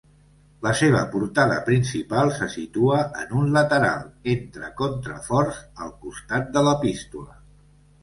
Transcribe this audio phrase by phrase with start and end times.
[0.67, 7.43] La seva portada principal se situa en un lateral, entre contraforts, al costat de l'Epístola.